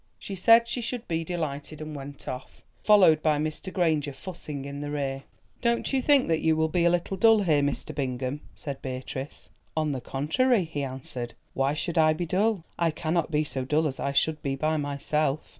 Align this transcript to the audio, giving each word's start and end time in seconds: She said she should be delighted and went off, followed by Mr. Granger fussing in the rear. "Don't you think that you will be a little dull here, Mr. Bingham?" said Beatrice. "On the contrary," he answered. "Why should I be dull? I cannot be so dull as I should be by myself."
She 0.17 0.35
said 0.35 0.67
she 0.67 0.81
should 0.81 1.07
be 1.07 1.23
delighted 1.23 1.79
and 1.79 1.95
went 1.95 2.27
off, 2.27 2.63
followed 2.83 3.21
by 3.21 3.37
Mr. 3.37 3.71
Granger 3.71 4.13
fussing 4.13 4.65
in 4.65 4.81
the 4.81 4.89
rear. 4.89 5.25
"Don't 5.61 5.93
you 5.93 6.01
think 6.01 6.27
that 6.27 6.41
you 6.41 6.55
will 6.55 6.69
be 6.69 6.85
a 6.85 6.89
little 6.89 7.15
dull 7.15 7.41
here, 7.43 7.61
Mr. 7.61 7.93
Bingham?" 7.93 8.41
said 8.55 8.81
Beatrice. 8.81 9.49
"On 9.77 9.91
the 9.91 10.01
contrary," 10.01 10.63
he 10.63 10.81
answered. 10.81 11.35
"Why 11.53 11.75
should 11.75 11.99
I 11.99 12.13
be 12.13 12.25
dull? 12.25 12.63
I 12.79 12.89
cannot 12.89 13.29
be 13.29 13.43
so 13.43 13.63
dull 13.63 13.85
as 13.85 13.99
I 13.99 14.11
should 14.11 14.41
be 14.41 14.55
by 14.55 14.75
myself." 14.75 15.41